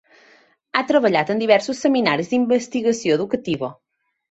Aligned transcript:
Ha 0.77 0.81
treballat 0.91 1.29
en 1.35 1.43
diversos 1.43 1.83
seminaris 1.87 2.33
d'investigació 2.33 3.21
educativa. 3.21 3.73